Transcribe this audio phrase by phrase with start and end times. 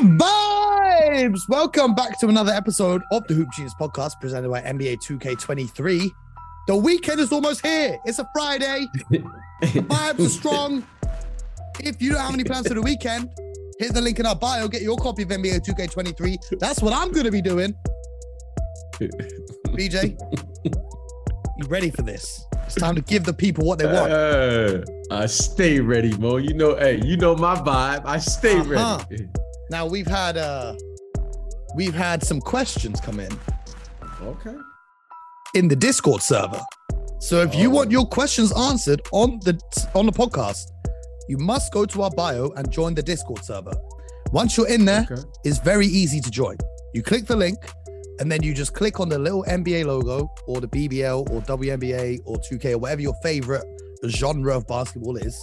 [0.00, 1.40] vibes!
[1.48, 6.10] Welcome back to another episode of the Hoop Genius podcast presented by NBA 2K23.
[6.68, 7.98] The weekend is almost here.
[8.06, 8.86] It's a Friday.
[9.62, 10.86] vibes are strong.
[11.80, 13.28] If you don't have any plans for the weekend,
[13.78, 16.58] hit the link in our bio, get your copy of NBA 2K23.
[16.58, 17.74] That's what I'm going to be doing.
[18.98, 20.18] BJ,
[21.58, 22.46] you ready for this?
[22.66, 24.10] It's time to give the people what they want.
[24.12, 24.80] Uh,
[25.10, 26.36] I stay ready, Mo.
[26.38, 28.02] You know, hey, you know my vibe.
[28.06, 29.04] I stay Uh-huh.
[29.10, 29.28] ready.
[29.70, 30.74] Now we've had uh
[31.76, 33.32] we've had some questions come in
[34.22, 34.56] Okay.
[35.54, 36.60] in the Discord server.
[37.20, 37.74] So if you Oh.
[37.76, 39.58] want your questions answered on the
[39.94, 40.64] on the podcast,
[41.28, 43.72] you must go to our bio and join the Discord server.
[44.32, 45.22] Once you're in there, Okay.
[45.44, 46.56] it's very easy to join.
[46.94, 47.58] You click the link
[48.18, 52.18] and then you just click on the little NBA logo or the BBL or WNBA
[52.24, 53.64] or 2K or whatever your favorite
[54.08, 55.36] genre of basketball is.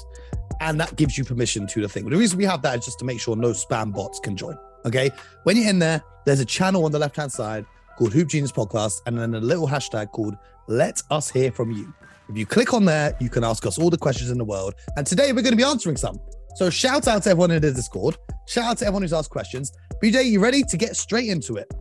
[0.59, 2.09] And that gives you permission to the thing.
[2.09, 4.57] The reason we have that is just to make sure no spam bots can join.
[4.85, 5.11] Okay.
[5.43, 7.65] When you're in there, there's a channel on the left hand side
[7.97, 10.35] called Hoop Genius Podcast and then a little hashtag called
[10.67, 11.93] Let Us Hear From You.
[12.29, 14.75] If you click on there, you can ask us all the questions in the world.
[14.97, 16.19] And today we're going to be answering some.
[16.55, 18.17] So shout out to everyone in the Discord.
[18.47, 19.71] Shout out to everyone who's asked questions.
[20.01, 21.71] BJ, you ready to get straight into it?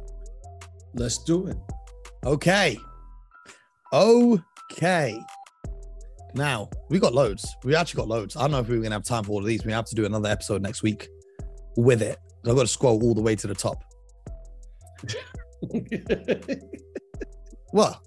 [0.94, 1.56] Let's do it.
[2.24, 2.78] Okay.
[3.92, 5.18] Okay.
[6.36, 7.56] Now, we got loads.
[7.64, 8.36] We actually got loads.
[8.36, 9.64] I don't know if we're going to have time for all of these.
[9.64, 11.08] We have to do another episode next week
[11.76, 12.18] with it.
[12.46, 13.82] I've got to scroll all the way to the top.
[17.70, 18.00] What?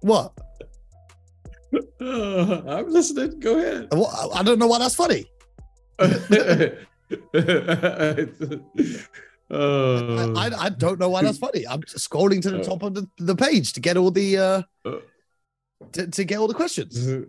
[0.00, 0.32] What?
[2.00, 3.38] Uh, I'm listening.
[3.38, 3.88] Go ahead.
[3.92, 4.34] what?
[4.34, 5.26] I don't know why that's funny.
[5.98, 6.76] I,
[9.50, 11.68] Uh, I, I don't know why that's funny.
[11.68, 14.62] I'm just scrolling to the top of the, the page to get all the uh
[15.92, 17.08] to, to get all the questions.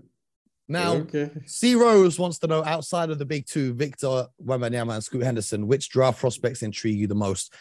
[0.70, 1.30] Now, okay.
[1.46, 5.68] C Rose wants to know outside of the big two, Victor Wembanyama and Scoot Henderson,
[5.68, 7.54] which draft prospects intrigue you the most?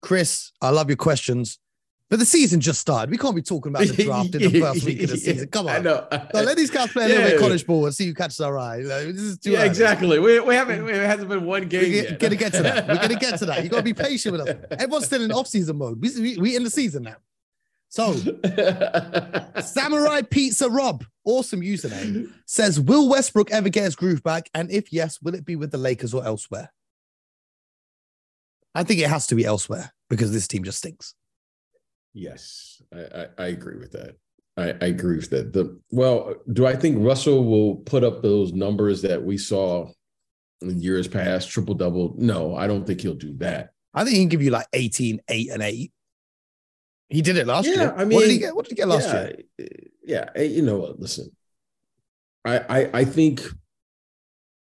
[0.00, 1.58] Chris, I love your questions,
[2.08, 3.10] but the season just started.
[3.10, 5.48] We can't be talking about the draft in the first week of the season.
[5.48, 5.82] Come I on.
[5.82, 6.06] know.
[6.32, 8.38] So let these guys play a little bit of college ball and see who catches
[8.40, 8.76] our eye.
[8.76, 9.66] Like, this is too Yeah, early.
[9.68, 10.18] exactly.
[10.20, 10.84] We, we haven't.
[10.84, 12.20] We, it hasn't been one game We're yet.
[12.20, 12.86] gonna get to that.
[12.86, 13.64] We're gonna get to that.
[13.64, 14.56] You gotta be patient with us.
[14.70, 16.00] Everyone's still in off-season mode.
[16.00, 17.16] We, we, we in the season now.
[17.96, 18.12] So
[19.62, 24.50] Samurai Pizza Rob, awesome username, says, Will Westbrook ever get his groove back?
[24.52, 26.70] And if yes, will it be with the Lakers or elsewhere?
[28.74, 31.14] I think it has to be elsewhere because this team just stinks.
[32.12, 34.18] Yes, I, I, I agree with that.
[34.58, 35.54] I, I agree with that.
[35.54, 39.90] The well, do I think Russell will put up those numbers that we saw
[40.60, 42.14] in years past, triple double?
[42.18, 43.70] No, I don't think he'll do that.
[43.94, 45.92] I think he can give you like 18, 8, and 8.
[47.08, 47.94] He did it last Yeah, year.
[47.96, 48.56] I what did he mean, get?
[48.56, 49.68] What did he get last yeah, year?
[50.04, 50.98] Yeah, eh, you know what?
[50.98, 51.30] Listen,
[52.44, 53.42] I, I I think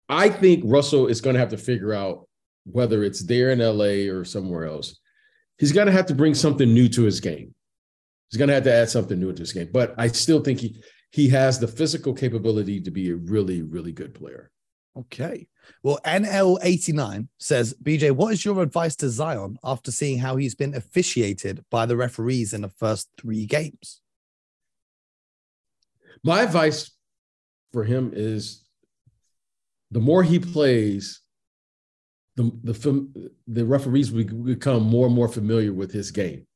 [0.09, 2.29] I think Russell is going to have to figure out
[2.65, 4.99] whether it's there in LA or somewhere else.
[5.59, 7.55] He's going to have to bring something new to his game.
[8.31, 9.69] He's going to have to add something new to his game.
[9.73, 13.93] But I still think he he has the physical capability to be a really really
[13.93, 14.51] good player.
[14.97, 15.47] Okay.
[15.83, 20.75] Well, NL89 says, BJ, what is your advice to Zion after seeing how he's been
[20.75, 24.01] officiated by the referees in the first three games?
[26.25, 26.91] My advice
[27.73, 28.65] for him is
[29.91, 31.21] the more he plays,
[32.37, 36.47] the the the referees become more and more familiar with his game.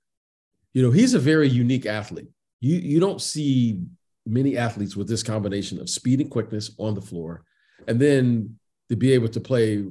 [0.72, 2.28] You know, he's a very unique athlete.
[2.60, 3.82] You you don't see
[4.24, 7.44] many athletes with this combination of speed and quickness on the floor,
[7.88, 9.84] and then to be able to play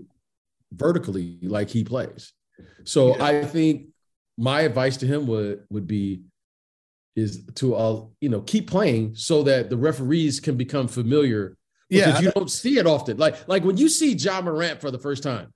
[0.74, 2.34] vertically like he plays.
[2.84, 3.24] So Yeah.
[3.26, 3.88] I think
[4.38, 6.22] my advice to him would would be
[7.16, 11.56] is to uh, you know keep playing so that the referees can become familiar
[11.90, 13.18] because Yeah, you don't see it often.
[13.18, 15.54] Like like when you see Ja Morant for the first time,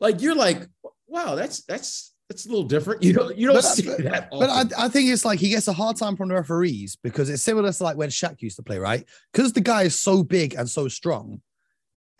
[0.00, 0.66] like you're like,
[1.08, 3.02] wow, that's that's that's a little different.
[3.02, 4.30] You don't you don't But, see but- that.
[4.30, 4.84] but I.
[4.86, 7.72] I think it's like he gets a hard time from the referees because it's similar
[7.72, 9.04] to like when Shaq used to play, right?
[9.32, 11.40] Because the guy is so big and so strong,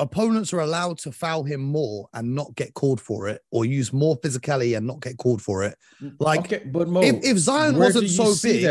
[0.02, 3.92] opponents are allowed to foul him more and not get called for it, or use
[3.92, 5.76] more physicality and not get called for it.
[6.18, 8.64] Like okay, but Mo, if, if Zion wasn't so big,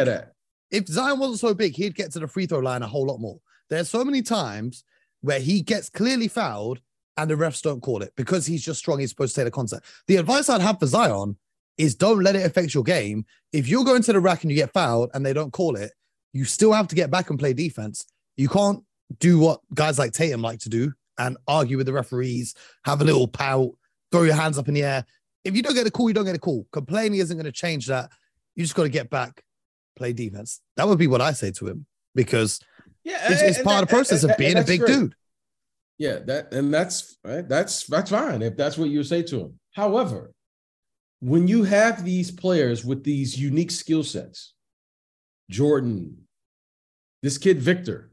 [0.69, 3.19] if Zion wasn't so big, he'd get to the free throw line a whole lot
[3.19, 3.39] more.
[3.69, 4.83] There's so many times
[5.21, 6.81] where he gets clearly fouled
[7.17, 8.99] and the refs don't call it because he's just strong.
[8.99, 9.85] He's supposed to take the contact.
[10.07, 11.37] The advice I'd have for Zion
[11.77, 13.25] is don't let it affect your game.
[13.53, 15.91] If you're going to the rack and you get fouled and they don't call it,
[16.33, 18.05] you still have to get back and play defense.
[18.37, 18.83] You can't
[19.19, 22.55] do what guys like Tatum like to do and argue with the referees,
[22.85, 23.71] have a little pout,
[24.11, 25.05] throw your hands up in the air.
[25.43, 26.65] If you don't get a call, you don't get a call.
[26.71, 28.09] Complaining isn't going to change that.
[28.55, 29.41] You just got to get back,
[29.95, 30.61] play defense.
[30.77, 31.85] That would be what I say to him
[32.15, 32.59] because
[33.03, 34.93] Yeah, it's, it's part that- of the process and- of being a big great.
[34.93, 35.15] dude.
[35.97, 37.47] Yeah, that and that's right.
[37.47, 39.59] That's that's fine if that's what you say to him.
[39.73, 40.33] However,
[41.19, 44.53] when you have these players with these unique skill sets,
[45.49, 46.17] Jordan,
[47.21, 48.10] this kid Victor,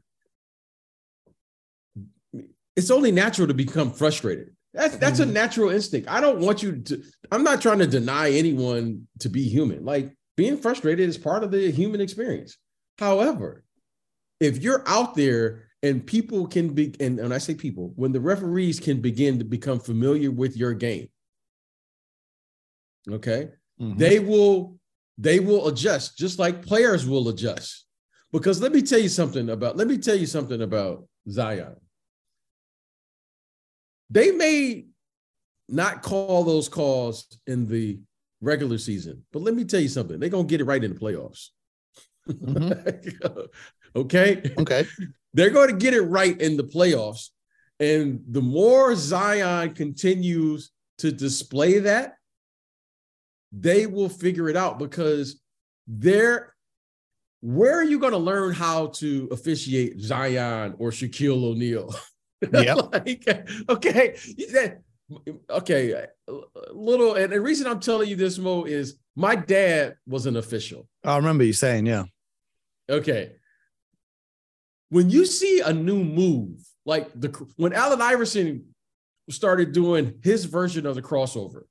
[2.79, 4.55] it's only natural to become frustrated.
[4.73, 5.31] That's that's mm-hmm.
[5.31, 6.09] a natural instinct.
[6.09, 7.03] I don't want you to.
[7.31, 9.83] I'm not trying to deny anyone to be human.
[9.83, 12.57] Like being frustrated is part of the human experience.
[12.97, 13.63] However,
[14.39, 18.21] if you're out there and people can be, and when I say people, when the
[18.21, 21.09] referees can begin to become familiar with your game,
[23.09, 23.49] okay,
[23.81, 23.97] mm-hmm.
[23.97, 24.79] they will
[25.17, 27.85] they will adjust just like players will adjust.
[28.31, 31.75] Because let me tell you something about let me tell you something about Zion.
[34.09, 34.85] They may
[35.67, 37.99] not call those calls in the
[38.41, 40.19] regular season, but let me tell you something.
[40.19, 41.49] They're gonna get it right in the playoffs.
[42.27, 43.39] Mm-hmm.
[43.95, 44.53] okay.
[44.57, 44.85] Okay.
[45.33, 47.29] They're going to get it right in the playoffs.
[47.79, 52.15] And the more Zion continues to display that,
[53.51, 55.41] they will figure it out because
[55.87, 56.53] they're
[57.41, 61.95] where are you going to learn how to officiate Zion or Shaquille O'Neal?
[62.53, 62.73] Yeah.
[62.93, 64.15] like, okay.
[65.49, 66.05] Okay.
[66.71, 70.87] Little, and the reason I'm telling you this, Mo, is my dad was an official.
[71.03, 72.03] I remember you saying, yeah.
[72.89, 73.33] Okay.
[74.89, 78.65] When you see a new move, like the when Allen Iverson
[79.29, 81.63] started doing his version of the crossover,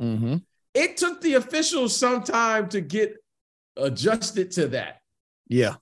[0.00, 0.36] mm-hmm.
[0.74, 3.16] it took the officials some time to get
[3.76, 5.00] adjusted to that.
[5.48, 5.76] Yeah.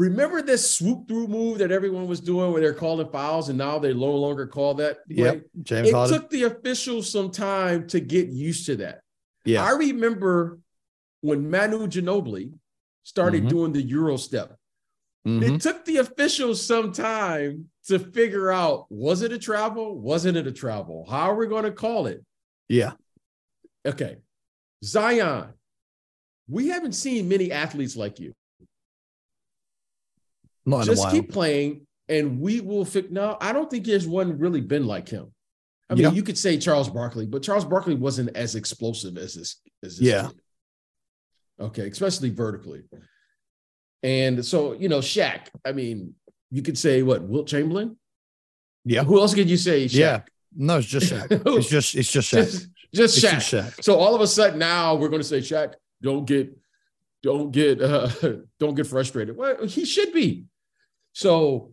[0.00, 3.78] Remember this swoop through move that everyone was doing where they're calling fouls and now
[3.78, 5.00] they no longer call that?
[5.06, 5.34] Yeah.
[5.62, 6.14] James it Harden.
[6.18, 9.02] took the officials some time to get used to that.
[9.44, 9.62] Yeah.
[9.62, 10.58] I remember
[11.20, 12.54] when Manu Ginobili
[13.02, 13.48] started mm-hmm.
[13.50, 14.56] doing the Euro step.
[15.28, 15.56] Mm-hmm.
[15.56, 20.00] It took the officials some time to figure out was it a travel?
[20.00, 21.06] Wasn't it a travel?
[21.10, 22.24] How are we going to call it?
[22.70, 22.92] Yeah.
[23.84, 24.16] Okay.
[24.82, 25.48] Zion,
[26.48, 28.32] we haven't seen many athletes like you.
[30.66, 33.10] Not Just keep playing and we will fix.
[33.10, 35.32] No, I don't think there's one really been like him.
[35.88, 36.10] I mean, yeah.
[36.12, 39.56] you could say Charles Barkley, but Charles Barkley wasn't as explosive as this.
[39.82, 40.28] As this yeah.
[40.28, 40.40] Kid.
[41.60, 42.82] Okay, especially vertically.
[44.02, 46.14] And so, you know, Shaq, I mean,
[46.50, 47.96] you could say what, Wilt Chamberlain?
[48.84, 49.04] Yeah.
[49.04, 49.86] Who else could you say?
[49.86, 49.94] Shaq?
[49.94, 50.20] Yeah.
[50.56, 51.30] No, it's just Shaq.
[51.58, 52.44] it's just it's just Shaq.
[52.44, 53.30] Just, just, Shaq.
[53.30, 53.84] just Shaq.
[53.84, 56.56] So all of a sudden now we're going to say Shaq, don't get
[57.22, 58.08] don't get uh
[58.58, 59.36] don't get frustrated.
[59.36, 60.46] Well, he should be.
[61.12, 61.72] So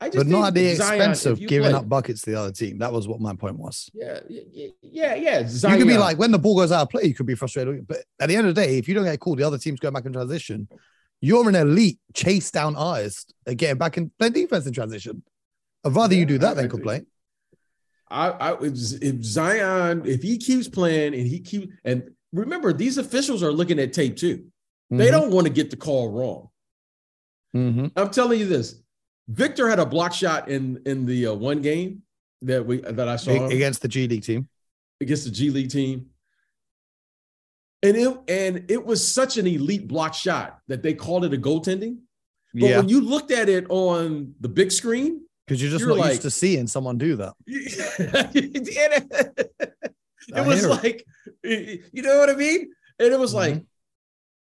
[0.00, 2.52] I just but not at the expense of giving play, up buckets to the other
[2.52, 2.78] team.
[2.78, 3.88] That was what my point was.
[3.94, 5.46] Yeah, yeah, yeah, yeah.
[5.46, 5.74] Zion.
[5.74, 7.86] You could be like when the ball goes out of play, you could be frustrated.
[7.86, 9.80] But at the end of the day, if you don't get called, the other team's
[9.80, 10.68] going back in transition.
[11.20, 15.22] You're an elite chase down artist getting back in play defense in transition.
[15.84, 17.06] I'd rather yeah, you do that I, than complain.
[18.10, 23.42] I, I if Zion, if he keeps playing and he keeps and remember these officials
[23.42, 24.36] are looking at tape too.
[24.36, 24.98] Mm-hmm.
[24.98, 26.50] They don't want to get the call wrong.
[27.54, 27.86] Mm-hmm.
[27.96, 28.80] I'm telling you this.
[29.28, 32.02] Victor had a block shot in in the uh, one game
[32.42, 34.48] that we that I saw against the G League team.
[35.00, 36.10] Against the G League team.
[37.82, 41.38] And it and it was such an elite block shot that they called it a
[41.38, 41.98] goaltending.
[42.52, 42.76] But yeah.
[42.78, 46.10] when you looked at it on the big screen, because you're just you're not like,
[46.10, 47.34] used to seeing someone do that.
[47.46, 48.66] it
[50.46, 51.04] was like,
[51.42, 52.72] you know what I mean?
[52.98, 53.54] And it was mm-hmm.
[53.54, 53.64] like,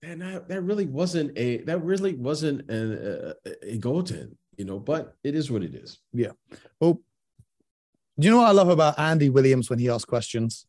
[0.03, 4.79] man, that, that really wasn't a that really wasn't a, a, a goaltend, you know.
[4.79, 5.99] But it is what it is.
[6.13, 6.33] Yeah.
[6.81, 7.01] Well,
[8.19, 10.67] do you know what I love about Andy Williams when he asks questions?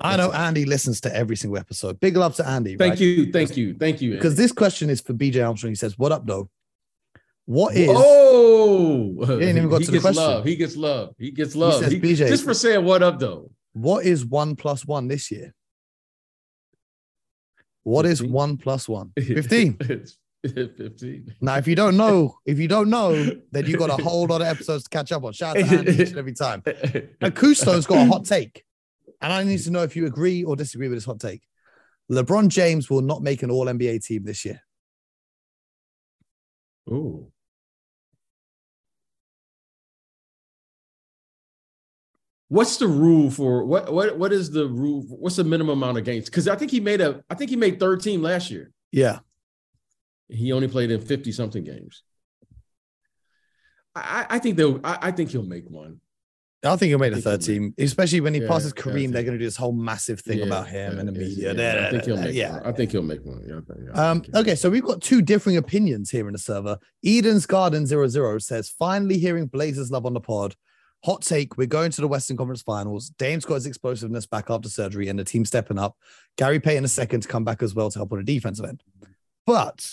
[0.00, 1.98] I know Andy listens to every single episode.
[2.00, 2.76] Big love to Andy.
[2.76, 3.00] Thank right?
[3.00, 4.12] you, thank you, thank you.
[4.12, 5.70] Because this question is for BJ Armstrong.
[5.70, 6.50] He says, "What up, though?
[7.46, 10.22] What is?" Oh, he didn't even go he to the question.
[10.22, 10.44] Love.
[10.44, 11.14] He gets love.
[11.18, 11.74] He gets love.
[11.74, 13.50] He says, he, BJ, just for saying what up, though.
[13.72, 15.54] What is one plus one this year?
[17.84, 18.12] What 15?
[18.12, 19.12] is one plus one?
[19.18, 19.78] Fifteen.
[20.46, 21.36] 15.
[21.40, 23.12] Now, if you don't know, if you don't know,
[23.50, 25.32] then you've got a whole lot of episodes to catch up on.
[25.32, 26.62] Shout out to Andy each and every time.
[26.66, 28.62] And Cousteau's got a hot take.
[29.22, 31.42] And I need to know if you agree or disagree with this hot take.
[32.10, 34.60] LeBron James will not make an all NBA team this year.
[36.90, 37.32] Ooh.
[42.54, 45.02] What's the rule for what what what is the rule?
[45.08, 46.26] What's the minimum amount of games?
[46.26, 48.70] Because I think he made a I think he made 13 last year.
[48.92, 49.18] Yeah.
[50.28, 52.04] He only played in 50 something games.
[53.96, 56.00] I, I think they'll I, I think he'll make one.
[56.64, 58.94] I think he'll make the third team, especially when he Yeah, passes Kareem.
[58.94, 61.12] think- they're going to do this whole massive thing Yeah, about him yeah, and the
[61.12, 61.54] yeah, media.
[61.54, 62.52] yeah, I think he'll make yeah.
[62.52, 62.62] one.
[62.66, 63.42] I think he'll make one.
[63.46, 66.78] Yeah, yeah, Um, okay, so we've got two differing opinions here in the server.
[67.04, 70.54] Eden's Garden 00 says, finally hearing Blazers love on the pod.
[71.04, 73.10] Hot take, we're going to the Western Conference Finals.
[73.18, 75.98] Dame's got his explosiveness back after surgery and the team stepping up.
[76.38, 78.82] Gary Payton a second to come back as well to help on the defensive end.
[79.46, 79.86] But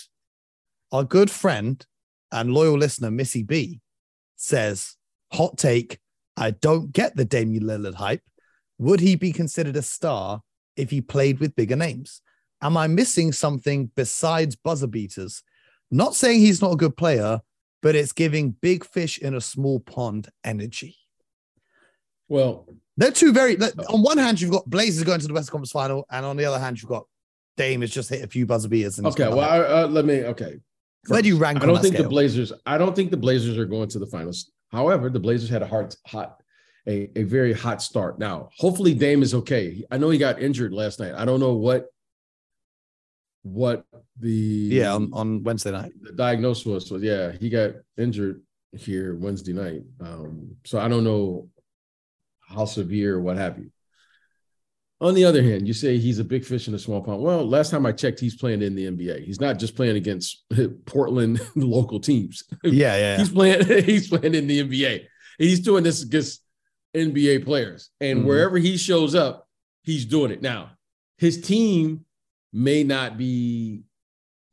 [0.90, 1.84] our good friend
[2.32, 3.82] and loyal listener, Missy B,
[4.36, 4.96] says,
[5.30, 5.98] hot take,
[6.38, 8.22] I don't get the Damian Lillard hype.
[8.78, 10.40] Would he be considered a star
[10.78, 12.22] if he played with bigger names?
[12.62, 15.42] Am I missing something besides buzzer beaters?
[15.90, 17.42] Not saying he's not a good player,
[17.82, 20.96] but it's giving big fish in a small pond energy.
[22.32, 23.58] Well, They're two very.
[23.60, 26.44] On one hand, you've got Blazers going to the West Conference Final, and on the
[26.46, 27.04] other hand, you've got
[27.56, 28.98] Dame has just hit a few buzzer beaters.
[28.98, 29.28] Okay.
[29.28, 29.40] Well.
[29.40, 30.24] I, uh, let me.
[30.24, 30.58] Okay.
[31.08, 31.62] where do you rank?
[31.62, 32.04] I don't think scale?
[32.04, 32.52] the Blazers.
[32.64, 34.50] I don't think the Blazers are going to the finals.
[34.70, 36.40] However, the Blazers had a hard, hot,
[36.88, 38.18] a, a very hot start.
[38.18, 39.84] Now, hopefully, Dame is okay.
[39.90, 41.12] I know he got injured last night.
[41.14, 41.88] I don't know what
[43.42, 43.84] what
[44.18, 45.92] the Yeah, on, on Wednesday night.
[46.00, 46.88] the diagnosis was.
[46.88, 48.40] So yeah, he got injured
[48.72, 49.82] here Wednesday night.
[50.00, 51.48] Um, so I don't know
[52.52, 53.70] how severe what have you.
[55.00, 57.20] On the other hand, you say he's a big fish in a small pond.
[57.22, 59.24] Well, last time I checked, he's playing in the NBA.
[59.24, 60.44] He's not just playing against
[60.86, 62.44] Portland local teams.
[62.62, 63.16] Yeah, yeah.
[63.18, 63.66] He's playing.
[63.84, 65.04] He's playing in the NBA.
[65.38, 66.42] He's doing this against
[66.94, 68.24] NBA players, and Mhm.
[68.26, 69.48] wherever he shows up,
[69.82, 70.42] he's doing it.
[70.42, 70.72] Now,
[71.18, 72.04] his team
[72.52, 73.82] may not be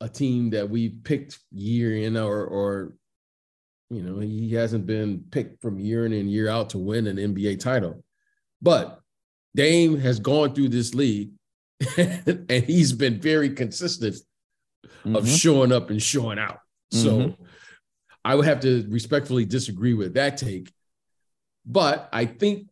[0.00, 2.94] a team that we picked year in, or or
[3.90, 7.16] you know, he hasn't been picked from year in and year out to win an
[7.16, 8.04] NBA title,
[8.62, 9.00] but
[9.56, 11.32] Dame has gone through this league,
[11.98, 14.16] and he's been very consistent
[15.04, 15.38] of Mhm.
[15.40, 16.60] showing up and showing out.
[16.92, 17.36] So Mhm.
[18.24, 20.72] I would have to respectfully disagree with that take.
[21.66, 22.68] But I think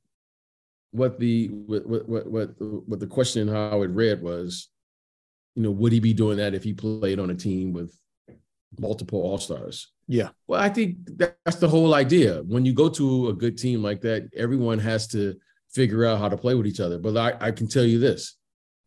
[0.92, 2.48] what the what what what what,
[2.88, 4.68] what the question how it read was,
[5.56, 7.92] you know, would he be doing that if he played on a team with
[8.78, 9.90] multiple all stars?
[10.08, 10.30] Yeah.
[10.46, 12.42] Well, I think that's the whole idea.
[12.46, 15.36] When you go to a good team like that, everyone has to
[15.70, 16.98] figure out how to play with each other.
[16.98, 18.36] But I, I can tell you this: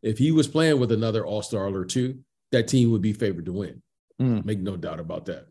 [0.02, 2.20] if he was playing with another all star or two,
[2.52, 3.84] that team would be favored to win.
[4.20, 4.44] Mm.
[4.44, 5.46] Make no doubt about that.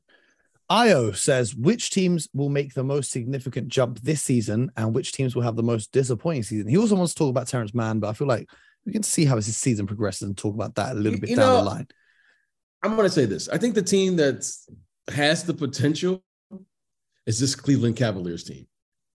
[0.69, 5.35] Io says, which teams will make the most significant jump this season and which teams
[5.35, 6.69] will have the most disappointing season?
[6.69, 8.49] He also wants to talk about Terance Mann, but I feel like
[8.87, 11.37] we can see how his season progresses and talk about that a little bit you
[11.37, 11.89] down know, the line.
[12.85, 13.49] I'm going to say this.
[13.49, 14.49] I think the team that
[15.11, 16.23] has the potential
[17.27, 18.67] is this Cleveland Cavaliers team.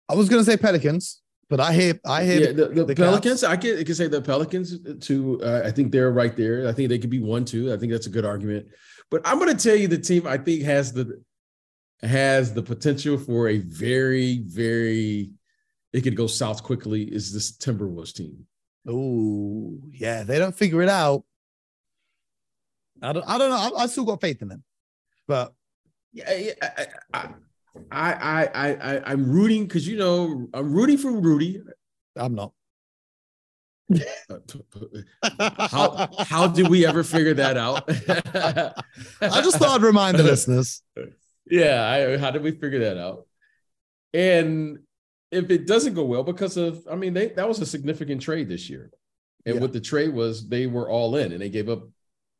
[0.08, 2.96] I was going to say Pelicans, but I hate I hate Yeah, the, the, the
[2.96, 3.44] Pelicans.
[3.44, 5.42] I can, I can say the Pelicans too.
[5.42, 6.68] Uh, I think they're right there.
[6.68, 7.74] I think they could be one, two.
[7.74, 8.68] I think that's a good argument.
[9.10, 11.22] But I'm going to tell you the team I think has the
[12.02, 15.32] has the potential for a very, very.
[15.94, 17.04] It could go south quickly.
[17.04, 18.46] Is this Timberwolves team?
[18.88, 21.24] oh yeah, they don't figure it out.
[23.02, 23.78] I don't, I don't know.
[23.78, 24.64] I, I still got faith in them,
[25.28, 25.54] but
[26.28, 27.30] I, I, I,
[27.92, 31.62] I, I, I I'm rooting because you know I'm rooting for Rudy.
[32.16, 32.52] I'm not.
[35.60, 37.84] How how did we ever figure that out?
[39.22, 40.82] I just thought I'd remind the listeners.
[41.50, 43.28] yeah, I, how did we figure that out?
[44.14, 44.80] And
[45.32, 48.50] if it doesn't go well, because of I mean, they that was a significant trade
[48.50, 48.90] this year,
[49.46, 49.62] and Yeah.
[49.62, 51.88] what the trade was, they were all in, and they gave up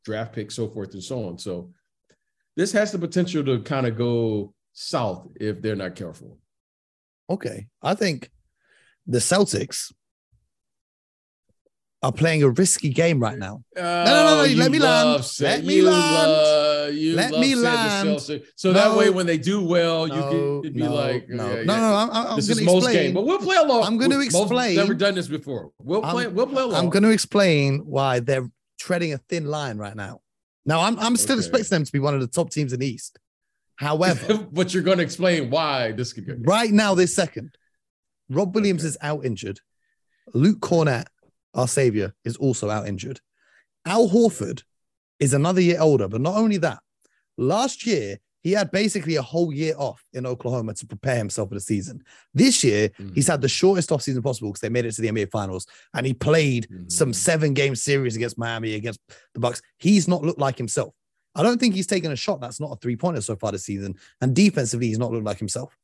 [0.04, 1.38] draft picks, so forth and so on.
[1.38, 1.72] So
[2.56, 6.38] this has the potential to kind of go south if they're not careful.
[7.28, 7.66] Okay.
[7.82, 8.30] I think
[9.06, 9.92] the Celtics
[12.02, 13.62] are playing a risky game right now.
[13.76, 15.24] Oh, no, no, no, let me land.
[15.40, 16.96] Let me land.
[16.96, 18.20] you Let me land.
[18.54, 21.62] So that way, when they do well, you No, can be no, like, no, yeah,
[21.64, 21.80] no, yeah.
[21.80, 22.96] no, I'm, I'm this going is to most explain.
[23.06, 23.84] game, but we'll play along.
[23.84, 25.72] I'm We- most explain- Never done this before.
[25.82, 26.26] We'll I'm- play.
[26.28, 26.76] We'll play along.
[26.84, 28.48] I'm going to explain why they're
[28.78, 30.20] treading a thin line right now.
[30.66, 31.46] Now, I'm, I'm still Okay.
[31.46, 33.18] expecting them to be one of the top teams in the East.
[33.76, 36.34] However, but you're going to explain why this could go.
[36.40, 37.56] right now, this second,
[38.28, 39.60] Rob Williams is out injured.
[40.34, 41.06] Luke Kornet,
[41.54, 43.20] our savior, is also out injured.
[43.84, 44.62] Al Horford
[45.20, 46.80] is another year older, but not only that,
[47.38, 51.56] last year he had basically a whole year off in Oklahoma to prepare himself for
[51.56, 52.00] the season.
[52.32, 53.12] This year, Mhm.
[53.12, 56.06] he's had the shortest offseason possible because they made it to the NBA finals and
[56.06, 57.14] he played some Mhm.
[57.16, 59.00] seven game series against Miami, against
[59.34, 59.60] the Bucks.
[59.78, 60.94] He's not looked like himself.
[61.34, 63.64] I don't think he's taken a shot that's not a three pointer so far this
[63.64, 63.96] season.
[64.20, 65.76] And defensively, he's not looked like himself.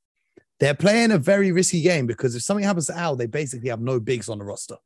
[0.61, 3.81] They're playing a very risky game because if something happens to Al, they basically have
[3.81, 4.77] no bigs on the roster.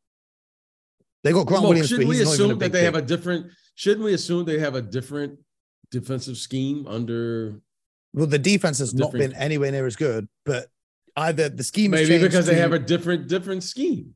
[1.25, 2.95] They got Grant Williams, shouldn't we he's not even a assume that big they have
[2.95, 3.52] a different?
[3.75, 5.38] Shouldn't we assume they have a different
[5.90, 7.61] defensive scheme under?
[8.17, 10.67] Well, the defense has not been anywhere near as good, but
[11.17, 14.15] either the scheme Maybe because they have a different different scheme,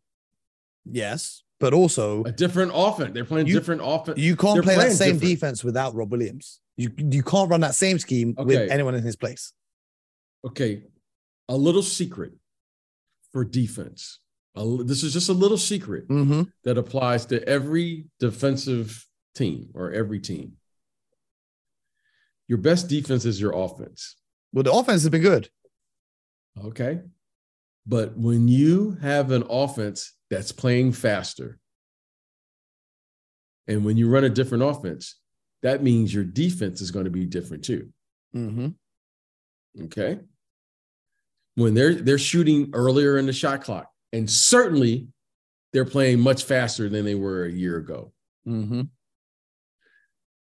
[0.90, 3.12] yes, but also a different offense.
[3.14, 4.18] They're playing You- different offense.
[4.18, 5.30] you can't play that same different.
[5.30, 6.60] defense without Rob Williams.
[6.76, 9.52] You you can't run that same scheme with anyone in his place.
[10.46, 10.84] Okay,
[11.48, 12.32] a little secret
[13.32, 14.18] for defense.
[14.56, 16.42] A this is just a little secret Mm-hmm.
[16.64, 20.56] that applies to every defensive team or every team.
[22.50, 24.16] Your best defense is your offense.
[24.52, 25.48] Well, the offense has been good.
[26.64, 26.98] Okay.
[27.86, 31.60] But when you have an offense that's playing faster,
[33.68, 35.20] and when you run a different offense,
[35.62, 37.88] that means your defense is going to be different too.
[38.34, 39.84] Mm-hmm.
[39.84, 40.18] Okay.
[41.54, 45.06] When they're they're shooting earlier in the shot clock, and certainly
[45.72, 48.10] they're playing much faster than they were a year ago.
[48.44, 48.82] Mm-hmm.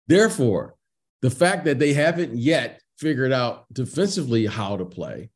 [0.07, 0.75] Therefore,
[1.21, 5.29] the fact that they haven't yet figured out defensively how to play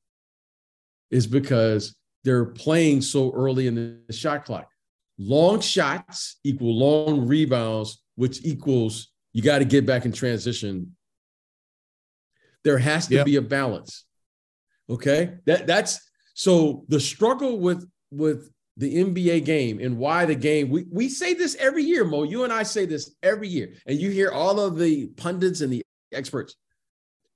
[1.11, 3.75] is because they're playing so early in
[4.07, 4.69] the shot clock.
[5.17, 10.95] Long shots equal long rebounds, which equals you got to get back in transition.
[12.63, 13.25] There has to Yep.
[13.25, 14.05] be a balance.
[14.89, 15.35] Okay?
[15.45, 15.99] That that's
[16.33, 21.33] so the struggle with with the NBA game and why the game we we say
[21.33, 22.23] this every year, Mo.
[22.23, 25.71] You and I say this every year, and you hear all of the pundits and
[25.71, 26.55] the experts.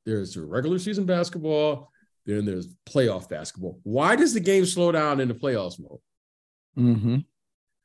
[0.06, 1.92] There's regular season basketball,
[2.26, 3.80] then there's playoff basketball.
[3.84, 6.02] Why does the game slow down in the playoffs, Mo?
[6.78, 7.18] Mm-hmm.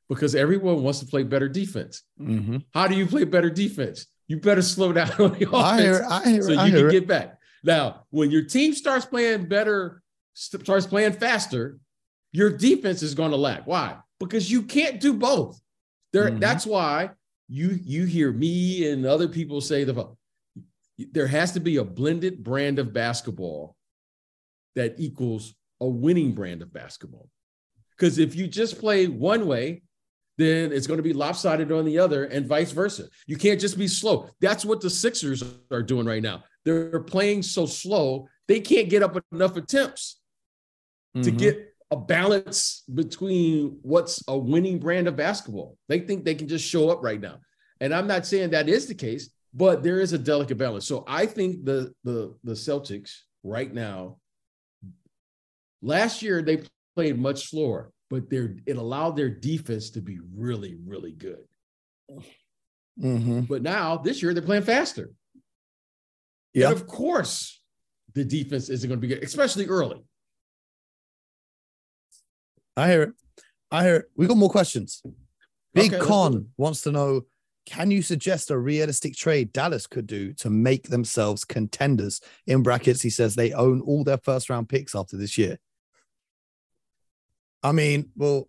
[0.09, 2.03] Because everyone wants to play better defense.
[2.21, 2.59] Mm-hmm.
[2.75, 4.07] How do you play better defense?
[4.29, 6.07] You better slow down on the offense I hear.
[6.09, 6.93] I hear so I you can it.
[6.93, 7.39] get back.
[7.65, 10.03] Now, when your team starts playing better,
[10.35, 11.79] starts playing faster,
[12.33, 13.63] your defense is going to lag.
[13.65, 13.99] Why?
[14.19, 15.61] Because you can't do both.
[16.13, 16.41] There, Mhm.
[16.41, 17.11] that's why
[17.49, 20.07] you you hear me and other people say the
[21.11, 23.77] there has to be a blended brand of basketball
[24.75, 27.29] that equals a winning brand of basketball.
[27.91, 29.83] Because if you just play one way,
[30.39, 33.09] then it's going to be lopsided on the other and vice versa.
[33.27, 34.31] You can't just be slow.
[34.41, 36.45] That's what the Sixers are doing right now.
[36.65, 40.21] They're playing so slow, they can't get up enough attempts
[41.15, 41.39] to Mhm.
[41.39, 45.77] get a balance between what's a winning brand of basketball.
[45.89, 47.37] They think they can just show up right now.
[47.81, 50.87] And I'm not saying that is the case, but there is a delicate balance.
[50.87, 53.11] So I think the the the Celtics
[53.45, 54.17] right now
[55.83, 56.63] last year they
[56.97, 61.45] played much slower, but they're it allowed their defense to be really really good.
[62.99, 63.47] Mhm.
[63.47, 65.11] But now this year they're playing faster.
[66.55, 66.71] Yeah.
[66.71, 67.61] Of course,
[68.15, 70.03] the defense isn't going to be good, especially early.
[72.77, 73.13] I hear it.
[73.71, 74.05] I hear it.
[74.17, 75.03] We got more questions.
[75.75, 77.23] Big Okay, Con wants to know
[77.65, 82.21] Can you suggest a realistic trade Dallas could do to make themselves contenders?
[82.47, 85.59] In brackets, he says they own all their first round picks after this year.
[87.63, 88.49] I mean, well,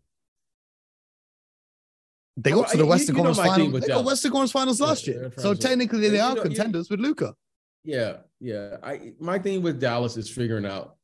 [2.36, 3.82] they got to the Western Conference Finals.
[3.82, 5.34] They got Western Conference Finals last they're year.
[5.38, 7.36] So technically, they are know, contenders with Luka.
[7.84, 8.78] Yeah, yeah.
[8.82, 10.96] I my thing with Dallas is figuring out.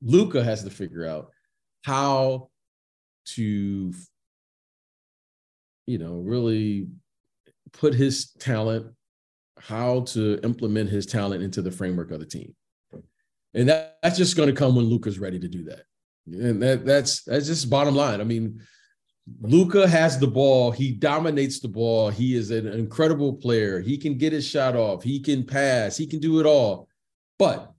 [0.00, 1.32] Luca has to figure out
[1.84, 2.49] how
[3.26, 3.92] to,
[5.86, 6.88] you know, really
[7.72, 8.86] put his talent,
[9.58, 12.54] how to implement his talent into the framework of the team,
[13.54, 15.82] and that, that's just going to come when Luka's ready to do that.
[16.26, 18.20] And that that's that's just bottom line.
[18.20, 18.60] I mean,
[19.40, 20.70] Luka has the ball.
[20.70, 22.10] He dominates the ball.
[22.10, 23.80] He is an incredible player.
[23.80, 25.02] He can get his shot off.
[25.02, 25.96] He can pass.
[25.96, 26.88] He can do it all.
[27.38, 27.72] But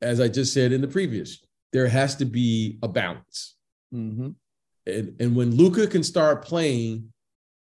[0.00, 3.56] as I just said in the previous, there has to be a balance.
[3.94, 4.30] Mm-hmm.
[4.86, 7.12] And, and when Luka can start playing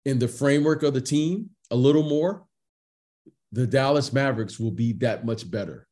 [0.05, 2.45] in the framework of the team a little more,
[3.53, 5.87] the Dallas Mavericks will be that much better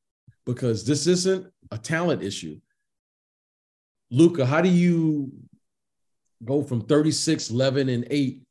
[0.46, 2.58] because this isn't a talent issue.
[4.10, 5.30] Luka, how do you
[6.44, 8.42] go from 36, 11, and 8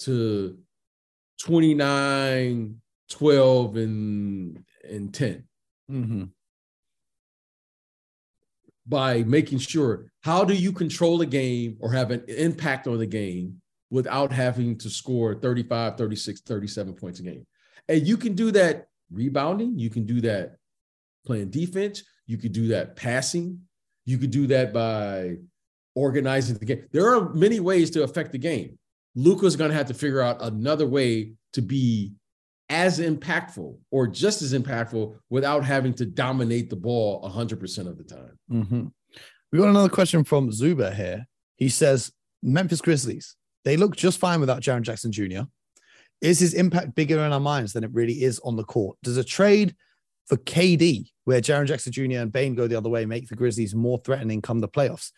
[0.00, 0.58] to
[1.40, 5.44] 29, 12, and, and 10?
[5.90, 6.24] Mm-hmm.
[8.88, 13.06] By making sure how do you control a game or have an impact on the
[13.06, 17.46] game without having to score 35 36 37 points a game?
[17.88, 19.78] And you can do that rebounding.
[19.78, 20.56] You can do that
[21.24, 22.04] playing defense.
[22.26, 23.60] You could do that passing.
[24.04, 25.36] You could do that by
[25.94, 26.86] organizing the game.
[26.92, 28.78] There are many ways to affect the game.
[29.14, 32.12] Luka's going to have to figure out another way to be
[32.68, 38.04] as impactful or just as impactful without having to dominate the ball 100% of the
[38.04, 38.86] time Mm-hmm.
[39.52, 41.26] We got another question from Zuba here.
[41.56, 45.42] He says Memphis Grizzlies, they look just fine without Jaren Jackson Jr.
[46.20, 48.98] Is his impact bigger in our minds than it really is on the court?
[49.02, 49.74] Does a trade
[50.26, 52.18] for KD, where Jaren Jackson Jr.
[52.18, 55.12] and Bane go the other way, make the Grizzlies more threatening come the playoffs.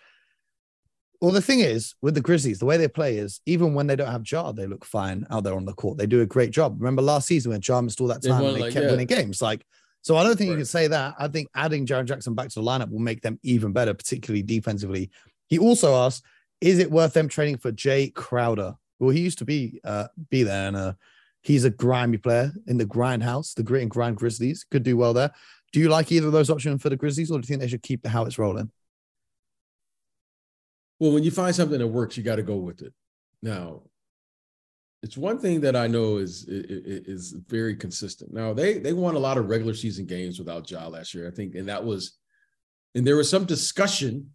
[1.21, 3.97] Well, the thing is with the Grizzlies, the way they play is even when they
[3.97, 5.99] don't have Jar, they look fine out there on the court.
[5.99, 6.77] They do a great job.
[6.79, 8.91] Remember last season when Jar missed all that time, won, they like, kept yeah.
[8.93, 9.43] winning games.
[9.43, 9.67] Like,
[10.03, 11.15] so I don't think you can say that.
[11.19, 14.43] I think adding Jaren Jackson back to the lineup will make them even better, particularly
[14.43, 15.11] defensively.
[15.49, 16.25] He also asked,
[16.61, 20.45] "Is it worth them trading for Jae Crowder?" Well, he used to be uh, be
[20.45, 20.93] there, and uh,
[21.43, 24.65] he's a grimy player in the grind house, the grit and grind Grizzlies.
[24.71, 25.33] Could do well there.
[25.73, 27.69] Do you like either of those options for the Grizzlies, or do you think they
[27.69, 28.71] should keep how it's rolling?
[30.99, 32.93] Well, when you find something that works, you got to go with it.
[33.43, 33.83] Now,
[35.03, 38.33] it's one thing that I know is is very consistent.
[38.33, 41.31] Now they they won a lot of regular season games without Ja last year, I
[41.31, 42.19] think, and that was,
[42.95, 44.31] and there was some discussion.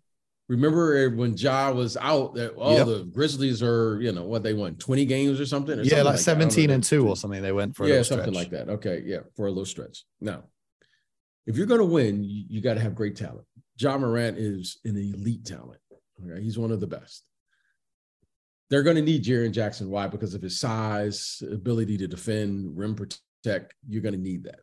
[0.48, 2.86] Remember when Ja was out that oh Yep.
[2.86, 6.06] the Grizzlies are you know what they won twenty games or something or yeah, something
[6.06, 6.22] like that.
[6.22, 7.42] Seventeen and two or something.
[7.42, 8.70] They went for yeah something like that.
[8.70, 10.06] Okay, yeah, for a little stretch.
[10.22, 10.44] Now,
[11.46, 13.46] if you're going to win, you, you got to have great talent.
[13.78, 15.80] Ja Morant is an elite talent.
[16.22, 17.24] Okay, he's one of the best.
[18.70, 19.90] They're going to need Jaren Jackson.
[19.90, 20.08] Why?
[20.08, 23.74] Because of his size, ability to defend, rim protect.
[23.88, 24.62] You're going to need that.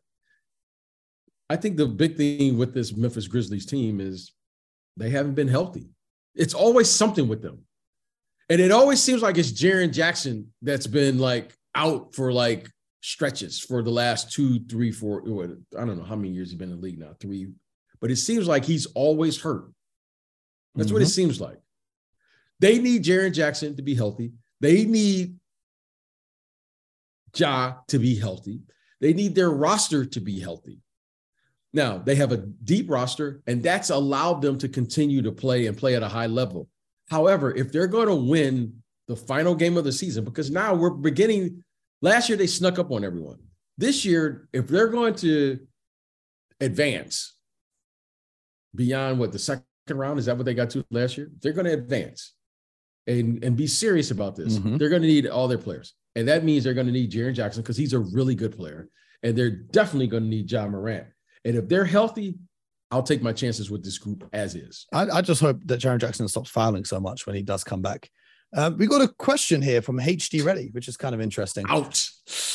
[1.49, 4.33] I think the big thing with this Memphis Grizzlies team is
[4.97, 5.91] they haven't been healthy.
[6.35, 7.65] It's always something with them.
[8.49, 12.69] And it always seems like it's Jaren Jackson that's been like out for like
[13.01, 15.23] stretches for the last two, three, four.
[15.79, 17.49] I don't know how many years he's been in the league now, three,
[18.01, 19.71] but it seems like he's always hurt.
[20.75, 21.11] That's what it mm-hmm.
[21.11, 21.59] seems like.
[22.61, 24.33] They need Jaren Jackson to be healthy.
[24.61, 25.37] They need
[27.37, 28.61] Ja to be healthy.
[29.01, 30.81] They need their roster to be healthy.
[31.73, 35.77] Now, they have a deep roster, and that's allowed them to continue to play and
[35.77, 36.69] play at a high level.
[37.09, 40.91] However, if they're going to win the final game of the season, because now we're
[40.91, 41.65] beginning,
[42.03, 43.39] last year they snuck up on everyone.
[43.79, 45.61] This year, if they're going to
[46.61, 47.35] advance
[48.75, 51.31] beyond what the second round is that what they got to last year?
[51.41, 52.35] They're going to advance
[53.07, 54.59] and, and be serious about this.
[54.59, 54.79] Mhm.
[54.79, 55.95] They're going to need all their players.
[56.17, 58.89] And that means they're going to need Jaren Jackson because he's a really good player.
[59.23, 61.07] And they're definitely going to need Ja Morant.
[61.45, 62.37] And if they're healthy,
[62.91, 64.87] I'll take my chances with this group as is.
[64.93, 67.83] I, I just hope that Jaren Jackson stops fouling so much when he does come
[67.83, 68.11] back.
[68.55, 71.65] Uh, we got a question here from HD Ready, which is kind of interesting.
[71.69, 72.05] Out.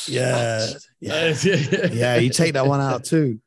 [0.06, 0.68] Yeah,
[1.00, 1.86] yeah, yeah.
[1.92, 2.16] yeah.
[2.16, 3.40] You take that one out too.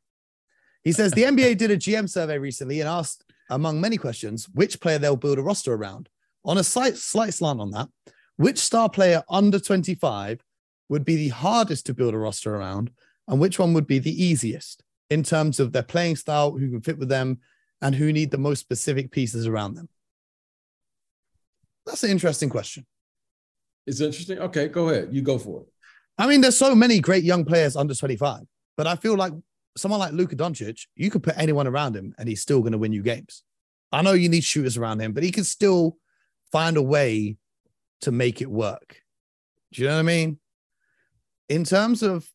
[0.83, 4.79] He says the NBA did a GM survey recently and asked, among many questions, which
[4.79, 6.09] player they'll build a roster around.
[6.45, 7.89] On a slight, slight slant on that,
[8.37, 10.41] which star player under 25
[10.89, 12.91] would be the hardest to build a roster around,
[13.27, 16.81] and which one would be the easiest in terms of their playing style, who can
[16.81, 17.39] fit with them,
[17.81, 19.89] and who need the most specific pieces around them?
[21.85, 22.85] That's an interesting question.
[23.87, 24.39] It's interesting.
[24.39, 25.09] Okay, go ahead.
[25.11, 25.67] You go for it.
[26.17, 28.41] I mean, there's so many great young players under 25,
[28.77, 29.33] but I feel like
[29.77, 32.77] someone like Luka Doncic, you could put anyone around him and he's still going to
[32.77, 33.43] win you games.
[33.91, 35.97] I know you need shooters around him, but he can still
[36.51, 37.37] find a way
[38.01, 39.01] to make it work.
[39.71, 40.39] Do you know what I mean?
[41.47, 42.27] In terms of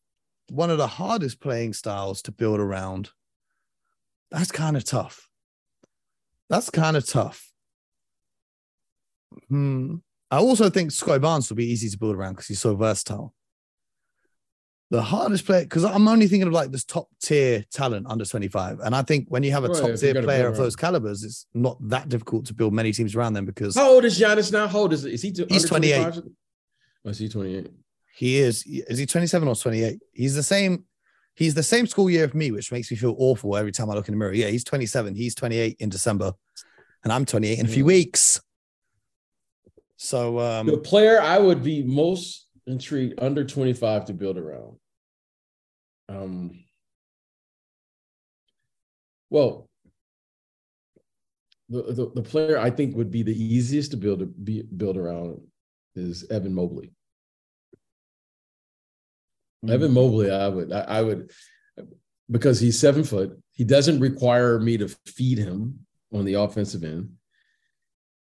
[0.49, 3.11] one of the hardest playing styles to build around,
[4.31, 5.29] that's kind of tough.
[6.49, 7.51] That's kind of tough.
[9.49, 9.95] Hmm.
[10.31, 13.33] I also think Scottie Barnes will be easy to build around because he's so versatile.
[14.91, 18.81] The hardest player, because I'm only thinking of like this top tier talent under 25.
[18.81, 21.47] And I think when you have a Right, top tier player of those calibers, it's
[21.55, 24.67] not that difficult to build many teams around them because How old is Giannis now?
[24.67, 25.31] How old is is he?
[25.31, 26.01] to- He's 28.
[26.03, 26.23] 25?
[27.05, 27.71] Oh, is he 28?
[28.17, 29.99] he is, is he 27 or 28?
[30.13, 30.85] He's the same.
[31.35, 33.93] He's the same school year of me, which makes me feel awful every time I
[33.95, 34.33] look in the mirror.
[34.33, 35.15] Yeah, he's 27.
[35.15, 36.31] He's 28 in December,
[37.03, 38.39] and I'm 28 in a few weeks.
[39.97, 44.77] So, um, The player I would be most intrigued under 25 to build around.
[46.09, 46.63] Um,
[49.29, 49.69] well,
[51.69, 55.41] the, the, the player I think would be the easiest to build be, build around
[55.95, 56.91] is Evan Mobley.
[59.67, 61.31] Evan Mobley, I would, I, I would,
[62.29, 63.41] because he's seven foot.
[63.51, 67.13] He doesn't require me to feed him on the offensive end,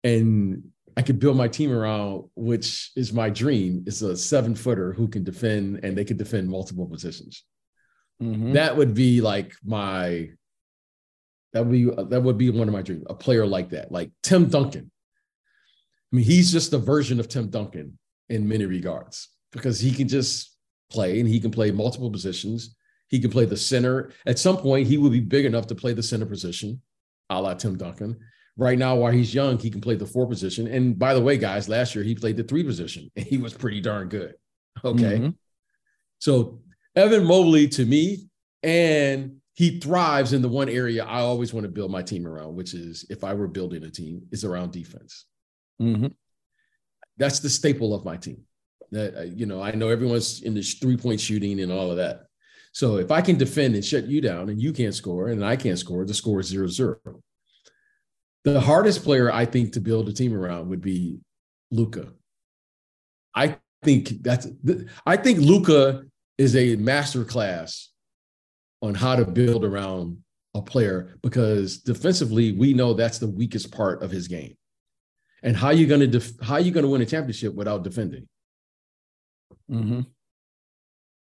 [0.05, 4.93] and I could build my team around, which is my dream, is a seven footer
[4.93, 7.45] who can defend, and they could defend multiple positions.
[8.23, 8.53] mhm.
[8.53, 10.31] That would be like my.
[11.53, 13.05] That would be that would be one of my dreams.
[13.09, 14.91] A player like that, like Tim Duncan.
[16.13, 20.09] I mean, he's just a version of Tim Duncan in many regards because he can
[20.09, 20.57] just
[20.91, 22.75] play and he can play multiple positions.
[23.09, 24.13] He can play the center.
[24.27, 26.81] At some point, he will be big enough to play the center position,
[27.29, 28.19] a la Tim Duncan.
[28.57, 30.67] Right now, while he's young, he can play the four position.
[30.67, 33.55] And by the way, guys, last year he played the three position and he was
[33.55, 34.35] pretty darn good.
[34.85, 35.19] Okay.
[35.19, 35.35] Mhm.
[36.19, 36.61] So
[36.95, 38.29] Evan Mobley to me
[38.63, 42.55] and he thrives in the one area I always want to build my team around,
[42.55, 45.27] which is if I were building a team, is around defense.
[45.81, 46.09] Mm-hmm.
[47.19, 48.43] That's the staple of my team.
[48.91, 51.97] That uh, you know, I know everyone's in the three point shooting and all of
[51.99, 52.27] that.
[52.73, 55.57] So if I can defend and shut you down, and you can't score, and I
[55.57, 56.99] can't score, the score is zero zero.
[58.45, 61.19] The hardest player I think to build a team around would be
[61.71, 62.13] Luka.
[63.35, 64.49] I think that's
[65.07, 66.03] I think Luka
[66.39, 67.91] is a master class
[68.81, 70.19] on how to build around
[70.55, 74.57] a player because defensively we know that's the weakest part of his game.
[75.43, 78.29] And how you to def- how you going to win a championship without defending?
[79.71, 80.01] Mm-hmm.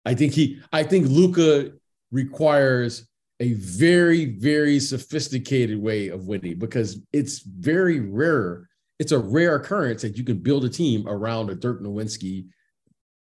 [0.04, 1.72] I think he I think Luka
[2.10, 3.08] requires
[3.40, 8.68] a very very sophisticated way of winning because it's very rare.
[8.98, 12.46] It's a rare occurrence that you can build a team around a Dirk Nowitzki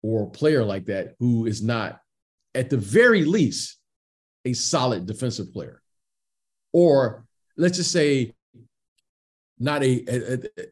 [0.04, 2.00] or a player like that who is not,
[2.54, 3.80] at the very least,
[4.46, 5.82] a solid defensive player.
[6.74, 7.26] Or
[7.58, 8.34] let's just say,
[9.58, 10.04] not a,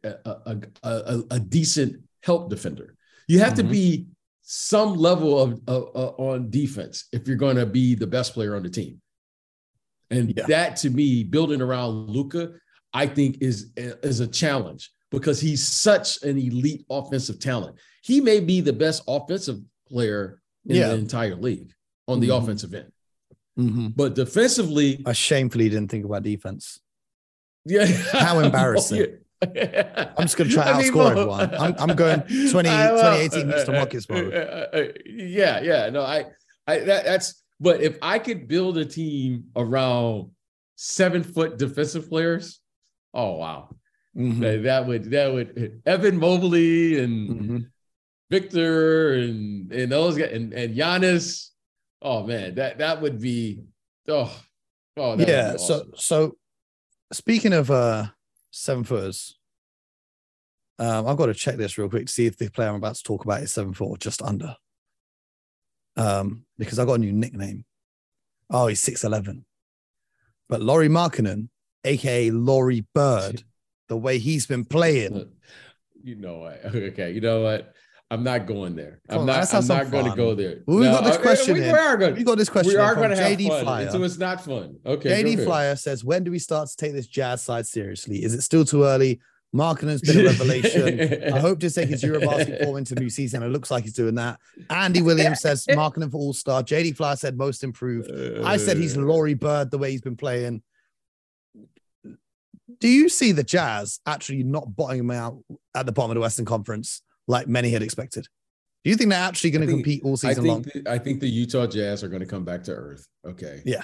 [0.03, 2.95] a, a, a, a decent help defender.
[3.27, 3.67] You have mm-hmm.
[3.67, 4.07] to be
[4.41, 8.63] some level of, of on defense if you're going to be the best player on
[8.63, 9.00] the team.
[10.11, 10.45] And yeah.
[10.47, 12.51] that to me, building around Luka,
[12.93, 17.77] I think is is a challenge because he's such an elite offensive talent.
[18.03, 20.89] He may be the best offensive player in yeah.
[20.89, 21.73] the entire league
[22.07, 22.43] on the mm-hmm.
[22.43, 22.91] offensive end.
[23.59, 23.87] Mm-hmm.
[23.95, 26.79] But defensively, I shamefully didn't think about defense.
[27.65, 29.17] Yeah, how embarrassing.
[29.41, 31.55] I'm just going to try to outscore everyone.
[31.55, 32.21] I'm, I'm going
[32.51, 34.09] 20, 2018 Mr.
[34.73, 35.01] Mode.
[35.05, 35.89] Yeah, yeah.
[35.89, 36.25] No, I,
[36.67, 37.40] I that, that's.
[37.61, 40.31] But if I could build a team around
[40.75, 42.59] seven foot defensive players,
[43.13, 43.69] oh wow,
[44.17, 44.41] Mm-hmm.
[44.41, 47.57] That, that, would that would Evan Mobley and mm-hmm.
[48.29, 51.49] Victor and and those guys and, and Giannis.
[52.01, 53.63] Oh man, that that would be
[54.09, 54.35] oh
[54.97, 55.53] oh yeah.
[55.53, 55.57] Awesome.
[55.57, 56.37] So so
[57.13, 58.07] speaking of uh
[58.51, 59.37] seven footers,
[60.77, 62.95] um, I've got to check this real quick to see if the player I'm about
[62.95, 64.57] to talk about is seven foot or just under.
[65.97, 67.65] Um, because I got a new nickname.
[68.49, 69.45] Oh, he's six eleven.
[70.49, 71.49] But Lauri Markkanen,
[71.83, 73.43] aka Laurie Bird,
[73.87, 75.29] the way he's been playing.
[76.03, 76.65] You know what?
[76.75, 77.73] Okay, you know what?
[78.11, 78.99] I'm not going there.
[79.07, 79.53] I'm not.
[79.53, 80.63] I'm not going to go there.
[80.65, 81.53] Well, we no, got this question.
[81.53, 82.15] We, we, are going.
[82.15, 82.73] We got this question.
[82.73, 83.63] We are going to have JD fun.
[83.63, 83.89] Flyer.
[83.89, 84.75] So it's not fun.
[84.85, 85.23] Okay.
[85.23, 88.21] JD Flyer says, "When do we start to take this jazz side seriously?
[88.21, 89.21] Is it still too early?
[89.53, 91.33] Markkanen has been a revelation.
[91.33, 93.43] I hope to take his Eurobasket form into the new season.
[93.43, 94.39] It looks like he's doing that.
[94.69, 96.63] Andy Williams says Markkanen for All Star.
[96.63, 98.09] JD Flyer said most improved.
[98.45, 99.01] I said he's uh.
[99.01, 100.61] Laurie Bird the way he's been playing.
[102.79, 105.43] Do you see the Jazz actually not bottoming out
[105.75, 108.27] at the bottom of the Western Conference like many had expected?
[108.83, 110.61] Do you think they're actually going to compete all season I long?
[110.63, 113.07] The, I think the Utah Jazz are going to come back to earth.
[113.27, 113.61] Okay.
[113.65, 113.83] Yeah.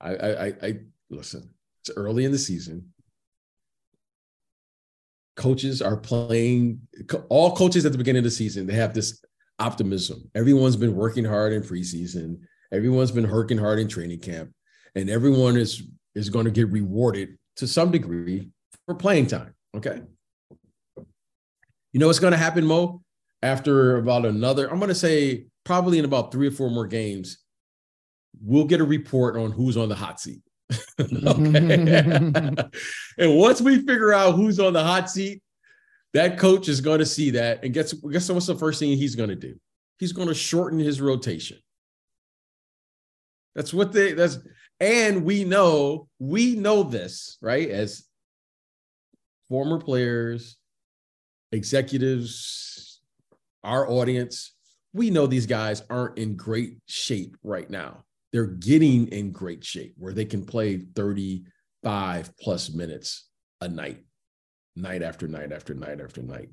[0.00, 0.78] I, I, I
[1.10, 1.50] listen.
[1.82, 2.93] It's early in the season.
[5.36, 6.80] Coaches are playing.
[7.28, 9.22] All coaches at the beginning of the season, they have this
[9.58, 10.30] optimism.
[10.34, 12.40] Everyone's been working hard in preseason.
[12.72, 14.50] Everyone's been working hard in training camp,
[14.94, 15.82] and everyone is
[16.14, 18.50] is going to get rewarded to some degree
[18.86, 19.54] for playing time.
[19.76, 20.02] Okay.
[20.96, 23.02] You know what's going to happen, Mo?
[23.42, 27.38] After about another, I'm going to say probably in about three or four more games,
[28.40, 30.40] we'll get a report on who's on the hot seat.
[30.98, 32.70] and
[33.18, 35.42] once we figure out who's on the hot seat,
[36.14, 37.64] that coach is going to see that.
[37.64, 39.56] And guess, guess what's the first thing he's going to do?
[39.98, 41.58] He's going to shorten his rotation.
[43.54, 44.38] That's what they, that's,
[44.80, 47.68] and we know, we know this, right?
[47.68, 48.04] As
[49.48, 50.56] former players,
[51.52, 53.00] executives,
[53.62, 54.54] our audience,
[54.92, 58.04] we know these guys aren't in great shape right now.
[58.34, 63.28] They're getting in great shape where they can play 35 plus minutes
[63.60, 64.04] a night,
[64.74, 66.48] night after night after night after night.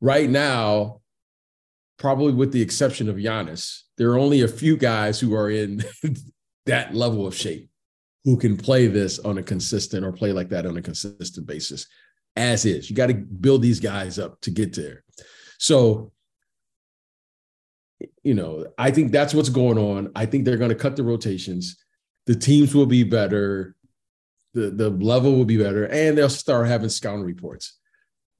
[0.00, 1.00] Right now,
[1.98, 5.82] probably with the exception of Giannis, there are only a few guys who are in
[6.66, 7.68] that level of shape
[8.24, 11.88] who can play this on a consistent or play like that on a consistent basis
[12.36, 12.88] as is.
[12.88, 15.02] You got to build these guys up to get there.
[15.58, 16.12] So,
[18.22, 20.12] you know, I think that's what's going on.
[20.14, 21.76] I think they're going to cut the rotations.
[22.26, 23.74] The teams will be better.
[24.54, 27.78] The, the level will be better, and they'll start having scouting reports.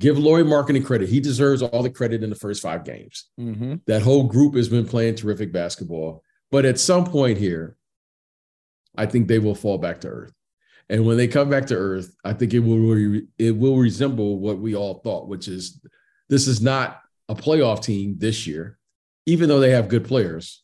[0.00, 1.08] Give Lauri Markkanen credit.
[1.08, 3.26] He deserves all the credit in the first five games.
[3.40, 3.76] Mm-hmm.
[3.86, 6.22] That whole group has been playing terrific basketball.
[6.50, 7.76] But at some point here,
[8.96, 10.32] I think they will fall back to earth.
[10.88, 14.38] And when they come back to earth, I think it will re- it will resemble
[14.38, 15.80] what we all thought, which is
[16.28, 18.78] this is not a playoff team this year,
[19.26, 20.62] even though they have good players.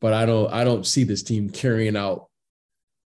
[0.00, 2.28] but I don't I don't see this team carrying out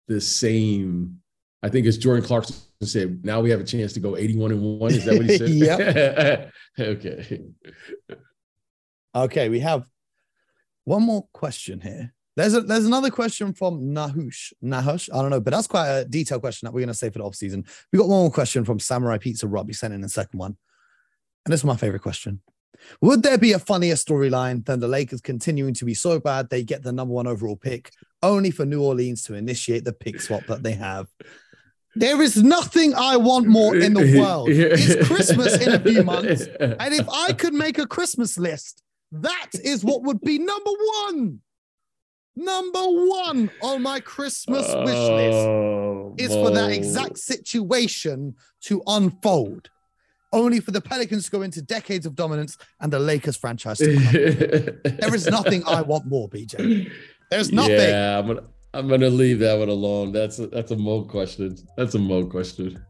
[0.08, 1.22] the same.
[1.64, 4.80] I think as Jordan Clarkson said, now we have a chance to go 81 and
[4.80, 4.92] 1.
[4.92, 5.50] Is that what he said?
[5.50, 6.50] yeah.
[6.80, 7.42] okay.
[9.14, 9.88] Okay, we have
[10.86, 12.14] one more question here.
[12.38, 14.54] There's a there's another question from Nahush.
[14.64, 17.20] Nahush, I don't know, but that's quite a detailed question that we're gonna save for
[17.20, 17.66] the off season.
[17.92, 19.68] We got one more question from Samurai Pizza Rob.
[19.68, 20.58] He sent in the second one.
[21.46, 22.42] And this is my favorite question.
[23.02, 26.64] Would there be a funnier storyline than the Lakers continuing to be so bad they
[26.64, 27.92] get the number one overall pick,
[28.24, 31.08] only for New Orleans to initiate the pick swap that they have?
[31.96, 34.50] There is nothing I want more in the world.
[34.50, 36.48] It's Christmas in a few months.
[36.60, 38.82] And if I could make a Christmas list,
[39.12, 40.72] that is what would be number
[41.06, 41.42] one.
[42.38, 49.70] Number one on my Christmas wish list Oh, is for that exact situation to unfold,
[50.34, 53.80] only for the Pelicans to go into decades of dominance and the Lakers franchise.
[53.82, 56.92] There is nothing I want more, BJ.
[57.30, 57.72] There's nothing.
[57.80, 60.12] Yeah, I'm gonna I'm gonna leave that one alone.
[60.12, 61.58] That's a, that's a mo question.
[61.78, 62.84] That's a mo question.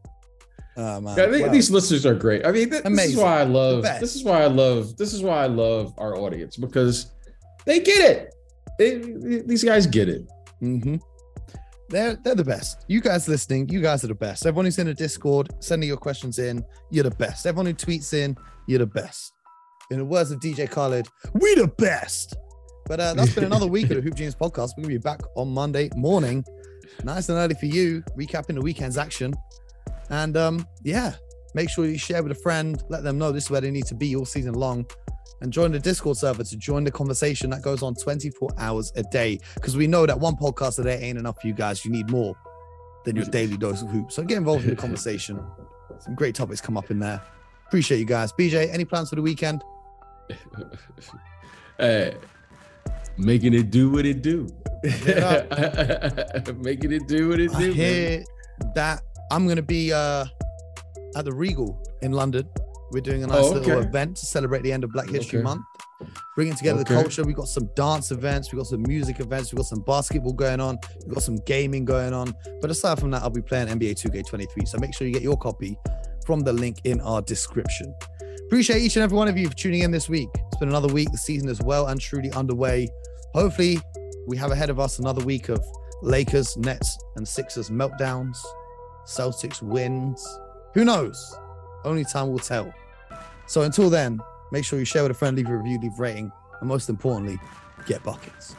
[0.76, 1.18] Oh, man.
[1.20, 2.46] I think these listeners are great.
[2.46, 3.82] I mean, th- this is why I love.
[3.82, 4.96] This is why I love.
[4.96, 7.10] This is why I love our audience because
[7.66, 8.34] they get it.
[8.78, 10.26] They- these guys get it.
[10.62, 11.00] mhm.
[11.92, 12.86] They're they're the best.
[12.88, 14.46] You guys listening, you guys are the best.
[14.46, 17.44] Everyone who's in the Discord, sending your questions in, you're the best.
[17.46, 18.34] Everyone who tweets in,
[18.66, 19.34] you're the best.
[19.90, 22.34] In the words of DJ Khaled, we the best.
[22.86, 24.70] But uh, that's been another week of the Hoop Genius podcast.
[24.74, 26.42] We're gonna be back on Monday morning,
[27.04, 29.34] nice and early for you, recapping the weekend's action.
[30.08, 31.12] And um, yeah,
[31.54, 33.86] make sure you share with a friend, let them know this is where they need
[33.86, 34.86] to be all season long.
[35.42, 39.02] And join the Discord server to join the conversation that goes on 24 hours a
[39.02, 39.40] day.
[39.56, 41.84] Because we know that one podcast a day ain't enough for you guys.
[41.84, 42.36] You need more
[43.04, 44.14] than your daily dose of hoops.
[44.14, 45.44] So get involved in the conversation.
[45.98, 47.20] Some great topics come up in there.
[47.66, 48.32] Appreciate you guys.
[48.32, 49.64] BJ, any plans for the weekend?
[51.76, 52.14] Hey,
[53.18, 54.48] making it do what it do.
[54.84, 57.72] Making it do what it do.
[57.72, 58.24] hear
[58.74, 59.00] that
[59.30, 60.24] I'm going to be uh,
[61.14, 62.48] at the Regal in London.
[62.92, 65.44] We're doing a nice Oh, little event to celebrate the end of Black History Okay.
[65.44, 65.64] Month,
[66.36, 67.24] bringing together the culture.
[67.24, 70.60] We've got some dance events, we've got some music events, we've got some basketball going
[70.60, 72.34] on, we've got some gaming going on.
[72.60, 74.68] But aside from that, I'll be playing NBA 2K23.
[74.68, 75.78] So make sure you get your copy
[76.26, 77.94] from the link in our description.
[78.46, 80.28] Appreciate each and every one of you for tuning in this week.
[80.34, 81.10] It's been another week.
[81.10, 82.88] The season is well and truly underway.
[83.34, 83.80] Hopefully,
[84.26, 85.64] we have ahead of us another week of
[86.02, 88.36] Lakers, Nets, and Sixers meltdowns,
[89.06, 90.22] Celtics wins.
[90.74, 91.38] Who knows?
[91.84, 92.72] Only time will tell.
[93.46, 96.02] So until then, make sure you share with a friend, leave a review, leave a
[96.02, 97.38] rating, and most importantly,
[97.86, 98.54] get buckets.